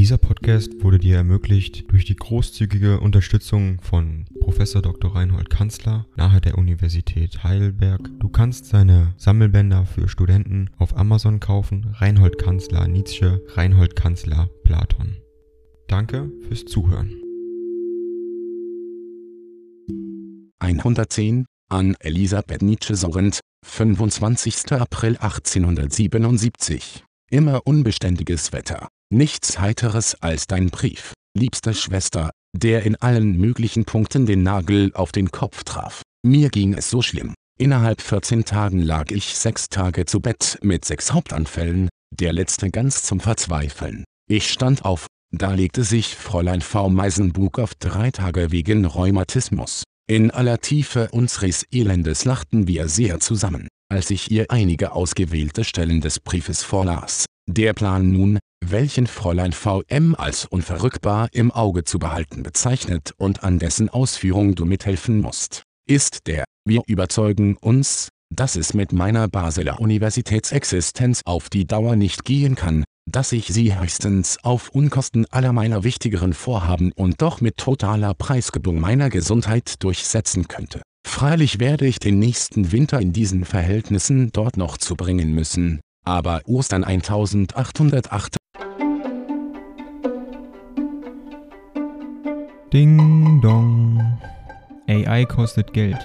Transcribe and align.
Dieser 0.00 0.16
Podcast 0.16 0.82
wurde 0.82 0.98
dir 0.98 1.16
ermöglicht 1.16 1.92
durch 1.92 2.06
die 2.06 2.16
großzügige 2.16 3.00
Unterstützung 3.00 3.82
von 3.82 4.24
Prof. 4.40 4.56
Dr. 4.56 5.14
Reinhold 5.14 5.50
Kanzler 5.50 6.06
nahe 6.16 6.40
der 6.40 6.56
Universität 6.56 7.44
Heidelberg. 7.44 8.08
Du 8.18 8.30
kannst 8.30 8.64
seine 8.64 9.12
Sammelbänder 9.18 9.84
für 9.84 10.08
Studenten 10.08 10.70
auf 10.78 10.96
Amazon 10.96 11.38
kaufen. 11.38 11.94
Reinhold 11.98 12.38
Kanzler 12.38 12.88
Nietzsche, 12.88 13.42
Reinhold 13.48 13.94
Kanzler 13.94 14.48
Platon. 14.64 15.18
Danke 15.86 16.32
fürs 16.48 16.64
Zuhören. 16.64 17.12
110 20.60 21.44
an 21.68 21.94
Elisabeth 22.00 22.62
Nietzsche 22.62 22.96
Sorrent, 22.96 23.40
25. 23.66 24.72
April 24.72 25.18
1877. 25.18 27.04
Immer 27.32 27.64
unbeständiges 27.64 28.52
Wetter. 28.52 28.88
Nichts 29.14 29.60
Heiteres 29.60 30.16
als 30.20 30.48
dein 30.48 30.68
Brief, 30.70 31.12
liebste 31.38 31.74
Schwester, 31.74 32.32
der 32.56 32.82
in 32.82 32.96
allen 32.96 33.36
möglichen 33.38 33.84
Punkten 33.84 34.26
den 34.26 34.42
Nagel 34.42 34.90
auf 34.94 35.12
den 35.12 35.30
Kopf 35.30 35.62
traf. 35.62 36.02
Mir 36.26 36.48
ging 36.48 36.74
es 36.74 36.90
so 36.90 37.02
schlimm. 37.02 37.34
Innerhalb 37.56 38.00
14 38.00 38.46
Tagen 38.46 38.82
lag 38.82 39.12
ich 39.12 39.36
sechs 39.36 39.68
Tage 39.68 40.06
zu 40.06 40.18
Bett 40.18 40.58
mit 40.62 40.84
sechs 40.84 41.12
Hauptanfällen, 41.12 41.88
der 42.10 42.32
letzte 42.32 42.68
ganz 42.70 43.04
zum 43.04 43.20
Verzweifeln. 43.20 44.02
Ich 44.28 44.50
stand 44.50 44.84
auf, 44.84 45.06
da 45.30 45.54
legte 45.54 45.84
sich 45.84 46.16
Fräulein 46.16 46.62
V. 46.62 46.88
Meisenbug 46.88 47.60
auf 47.60 47.76
drei 47.76 48.10
Tage 48.10 48.50
wegen 48.50 48.84
Rheumatismus. 48.84 49.84
In 50.08 50.32
aller 50.32 50.58
Tiefe 50.58 51.10
unseres 51.12 51.64
Elendes 51.70 52.24
lachten 52.24 52.66
wir 52.66 52.88
sehr 52.88 53.20
zusammen, 53.20 53.68
als 53.90 54.10
ich 54.10 54.30
ihr 54.30 54.46
einige 54.48 54.92
ausgewählte 54.92 55.64
Stellen 55.64 56.00
des 56.00 56.20
Briefes 56.20 56.62
vorlas. 56.62 57.26
Der 57.48 57.74
Plan 57.74 58.10
nun, 58.10 58.38
welchen 58.64 59.06
Fräulein 59.06 59.52
VM 59.52 60.14
als 60.14 60.44
unverrückbar 60.44 61.28
im 61.32 61.50
Auge 61.50 61.84
zu 61.84 61.98
behalten 61.98 62.42
bezeichnet 62.42 63.12
und 63.16 63.42
an 63.42 63.58
dessen 63.58 63.88
Ausführung 63.88 64.54
du 64.54 64.64
mithelfen 64.64 65.20
musst, 65.20 65.64
ist 65.88 66.26
der, 66.26 66.44
wir 66.64 66.82
überzeugen 66.86 67.56
uns, 67.56 68.08
dass 68.32 68.54
es 68.54 68.74
mit 68.74 68.92
meiner 68.92 69.28
Basler 69.28 69.80
Universitätsexistenz 69.80 71.22
auf 71.24 71.50
die 71.50 71.66
Dauer 71.66 71.96
nicht 71.96 72.24
gehen 72.24 72.54
kann, 72.54 72.84
dass 73.10 73.32
ich 73.32 73.48
sie 73.48 73.76
höchstens 73.76 74.38
auf 74.44 74.68
Unkosten 74.68 75.26
aller 75.30 75.52
meiner 75.52 75.82
wichtigeren 75.82 76.32
Vorhaben 76.32 76.92
und 76.92 77.20
doch 77.22 77.40
mit 77.40 77.56
totaler 77.56 78.14
Preisgebung 78.14 78.78
meiner 78.78 79.10
Gesundheit 79.10 79.82
durchsetzen 79.82 80.46
könnte. 80.46 80.82
Freilich 81.10 81.60
werde 81.60 81.86
ich 81.86 81.98
den 81.98 82.18
nächsten 82.18 82.72
Winter 82.72 82.98
in 82.98 83.12
diesen 83.12 83.44
Verhältnissen 83.44 84.30
dort 84.32 84.56
noch 84.56 84.78
zubringen 84.78 85.34
müssen, 85.34 85.80
aber 86.02 86.40
Ostern 86.46 86.82
1808 86.82 88.36
Ding 92.72 93.40
dong. 93.42 94.18
AI 94.88 95.24
kostet 95.26 95.74
Geld. 95.74 95.98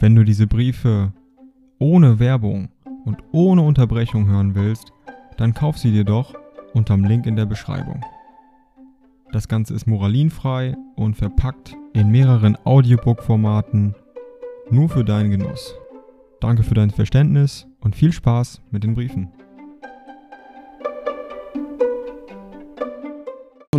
Wenn 0.00 0.14
du 0.14 0.24
diese 0.24 0.46
Briefe 0.46 1.14
ohne 1.78 2.18
Werbung 2.18 2.68
und 3.06 3.18
ohne 3.32 3.62
Unterbrechung 3.62 4.26
hören 4.26 4.54
willst, 4.54 4.92
dann 5.38 5.54
kauf 5.54 5.78
sie 5.78 5.92
dir 5.92 6.04
doch 6.04 6.34
unterm 6.74 7.04
Link 7.04 7.24
in 7.24 7.36
der 7.36 7.46
Beschreibung. 7.46 8.04
Das 9.32 9.48
Ganze 9.48 9.74
ist 9.74 9.86
moralinfrei 9.86 10.76
und 10.96 11.14
verpackt 11.14 11.74
in 11.94 12.10
mehreren 12.10 12.58
Audiobook-Formaten 12.64 13.94
nur 14.70 14.88
für 14.88 15.04
deinen 15.04 15.30
Genuss. 15.30 15.74
Danke 16.40 16.62
für 16.62 16.74
dein 16.74 16.90
Verständnis 16.90 17.66
und 17.80 17.96
viel 17.96 18.12
Spaß 18.12 18.60
mit 18.70 18.84
den 18.84 18.94
Briefen. 18.94 19.32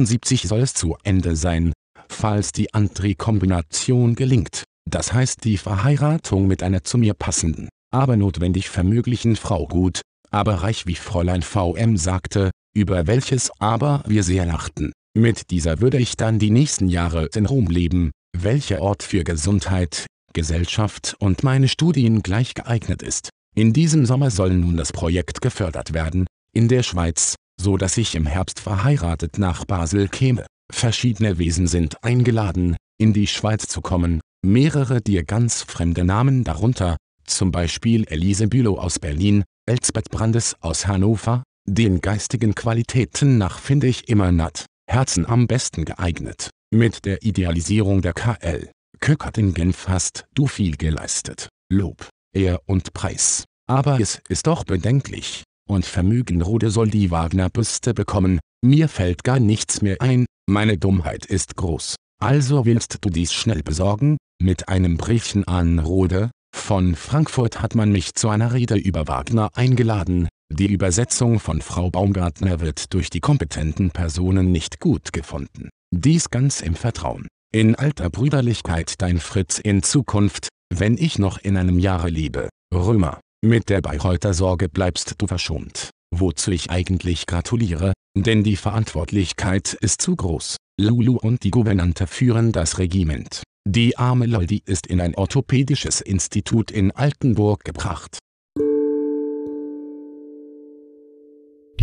70 0.06 0.44
soll 0.44 0.62
es 0.62 0.74
zu 0.74 0.96
Ende 1.04 1.36
sein, 1.36 1.74
falls 2.08 2.52
die 2.52 2.74
Antrikombination 2.74 4.16
gelingt, 4.16 4.64
das 4.90 5.14
heißt 5.14 5.44
die 5.44 5.58
Verheiratung 5.58 6.48
mit 6.48 6.64
einer 6.64 6.84
zu 6.84 6.98
mir 6.98 7.14
passenden, 7.14 7.70
aber 7.92 8.16
notwendig 8.16 8.70
vermöglichen 8.70 9.36
Frau 9.36 9.68
gut, 9.68 10.02
aber 10.32 10.56
reich 10.56 10.86
wie 10.86 10.96
Fräulein 10.96 11.42
VM 11.42 11.98
sagte, 11.98 12.52
über 12.76 13.08
welches 13.08 13.52
aber 13.60 14.04
wir 14.06 14.24
sehr 14.24 14.46
lachten. 14.46 14.92
Mit 15.18 15.50
dieser 15.50 15.80
würde 15.80 15.98
ich 15.98 16.18
dann 16.18 16.40
die 16.40 16.52
nächsten 16.52 16.90
Jahre 16.90 17.30
in 17.36 17.46
Rom 17.46 17.68
leben, 17.68 18.12
welcher 18.38 18.82
Ort 18.82 19.02
für 19.02 19.24
Gesundheit, 19.24 20.08
Gesellschaft 20.36 21.16
und 21.18 21.44
meine 21.44 21.68
Studien 21.68 22.22
gleich 22.22 22.54
geeignet 22.54 23.02
ist. 23.02 23.30
In 23.56 23.74
diesem 23.74 24.06
Sommer 24.06 24.30
soll 24.30 24.54
nun 24.54 24.78
das 24.78 24.94
Projekt 24.94 25.42
gefördert 25.42 25.94
werden, 25.94 26.28
in 26.54 26.68
der 26.68 26.84
Schweiz, 26.84 27.34
so 27.60 27.78
dass 27.78 27.98
ich 27.98 28.14
im 28.14 28.28
Herbst 28.28 28.60
verheiratet 28.60 29.40
nach 29.40 29.66
Basel 29.66 30.08
käme. 30.10 30.46
Verschiedene 30.72 31.40
Wesen 31.40 31.66
sind 31.66 32.04
eingeladen, 32.04 32.76
in 33.00 33.14
die 33.14 33.28
Schweiz 33.28 33.68
zu 33.68 33.82
kommen, 33.82 34.22
mehrere 34.46 35.02
dir 35.02 35.24
ganz 35.24 35.64
fremde 35.64 36.04
Namen 36.04 36.44
darunter, 36.44 36.98
zum 37.26 37.52
Beispiel 37.52 38.06
Elise 38.08 38.48
Bülow 38.48 38.78
aus 38.78 39.00
Berlin, 39.00 39.44
Elsbeth 39.68 40.12
Brandes 40.12 40.56
aus 40.60 40.86
Hannover, 40.86 41.44
den 41.68 42.02
geistigen 42.02 42.54
Qualitäten 42.54 43.38
nach 43.38 43.58
finde 43.60 43.88
ich 43.88 44.10
immer 44.10 44.32
Nat, 44.32 44.66
Herzen 44.88 45.26
am 45.26 45.48
besten 45.48 45.86
geeignet. 45.86 46.52
Mit 46.72 47.06
der 47.06 47.24
Idealisierung 47.24 48.02
der 48.02 48.14
KL. 48.14 48.70
Köckert 49.00 49.38
in 49.38 49.54
Genf 49.54 49.88
hast 49.88 50.26
du 50.34 50.48
viel 50.48 50.78
geleistet. 50.78 51.50
Lob, 51.72 52.10
Ehr 52.34 52.62
und 52.66 52.94
Preis. 52.94 53.46
Aber 53.68 54.00
es 54.00 54.22
ist 54.30 54.48
doch 54.48 54.64
bedenklich. 54.64 55.44
Und 55.68 55.86
Vermögenrode 55.86 56.70
soll 56.70 56.90
die 56.90 57.12
Wagner-Büste 57.12 57.94
bekommen, 57.94 58.40
mir 58.64 58.88
fällt 58.88 59.24
gar 59.24 59.40
nichts 59.40 59.82
mehr 59.82 59.98
ein, 60.00 60.26
meine 60.48 60.78
Dummheit 60.78 61.26
ist 61.26 61.56
groß. 61.56 61.96
Also 62.22 62.66
willst 62.66 62.98
du 63.02 63.10
dies 63.10 63.34
schnell 63.34 63.64
besorgen? 63.64 64.18
Mit 64.42 64.70
einem 64.70 64.98
Briefchen 64.98 65.48
an 65.48 65.80
Rode, 65.80 66.30
von 66.56 66.96
Frankfurt 66.96 67.62
hat 67.62 67.76
man 67.76 67.92
mich 67.92 68.14
zu 68.14 68.30
einer 68.30 68.54
Rede 68.54 68.76
über 68.76 69.08
Wagner 69.08 69.50
eingeladen, 69.56 70.30
die 70.54 70.72
Übersetzung 70.72 71.40
von 71.40 71.62
Frau 71.62 71.90
Baumgartner 71.90 72.60
wird 72.60 72.94
durch 72.94 73.10
die 73.10 73.20
kompetenten 73.20 73.90
Personen 73.90 74.52
nicht 74.52 74.80
gut 74.80 75.12
gefunden. 75.12 75.70
Dies 75.92 76.30
ganz 76.30 76.62
im 76.62 76.76
Vertrauen. 76.76 77.28
In 77.56 77.76
alter 77.76 78.10
Brüderlichkeit 78.10 79.02
dein 79.02 79.18
Fritz 79.18 79.60
in 79.60 79.82
Zukunft, 79.82 80.50
wenn 80.74 80.98
ich 80.98 81.20
noch 81.20 81.38
in 81.38 81.56
einem 81.56 81.80
Jahre 81.80 82.10
lebe. 82.10 82.50
Römer. 82.74 83.22
Mit 83.42 83.70
der 83.70 83.80
Bayreuther 83.80 84.34
Sorge 84.34 84.68
bleibst 84.68 85.16
du 85.20 85.26
verschont 85.26 85.92
wozu 86.20 86.52
ich 86.52 86.70
eigentlich 86.70 87.26
gratuliere, 87.26 87.94
denn 88.18 88.44
die 88.44 88.56
Verantwortlichkeit 88.56 89.74
ist 89.74 90.02
zu 90.02 90.16
groß. 90.16 90.58
Lulu 90.80 91.18
und 91.18 91.44
die 91.44 91.52
Gouvernante 91.52 92.08
führen 92.08 92.52
das 92.52 92.80
Regiment. 92.80 93.44
Die 93.68 93.98
arme 93.98 94.26
Loldi 94.26 94.62
ist 94.66 94.88
in 94.88 95.02
ein 95.02 95.16
orthopädisches 95.16 96.02
Institut 96.02 96.72
in 96.72 96.92
Altenburg 96.92 97.64
gebracht. 97.64 98.20